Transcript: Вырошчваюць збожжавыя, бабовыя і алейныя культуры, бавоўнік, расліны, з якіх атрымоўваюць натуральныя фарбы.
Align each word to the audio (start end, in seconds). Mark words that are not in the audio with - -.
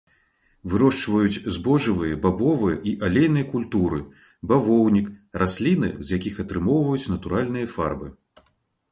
Вырошчваюць 0.71 1.41
збожжавыя, 1.55 2.15
бабовыя 2.23 2.77
і 2.91 2.93
алейныя 3.07 3.45
культуры, 3.51 3.99
бавоўнік, 4.51 5.11
расліны, 5.43 5.89
з 6.09 6.19
якіх 6.19 6.39
атрымоўваюць 6.45 7.11
натуральныя 7.17 7.67
фарбы. 7.75 8.07